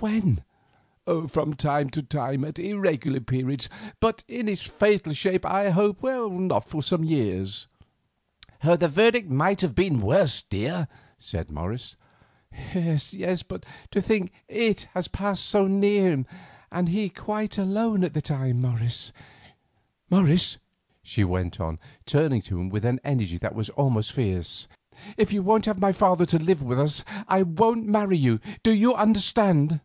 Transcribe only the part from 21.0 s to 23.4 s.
she went on, turning to him with an energy